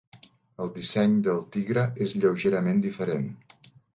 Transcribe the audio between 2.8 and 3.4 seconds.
diferent.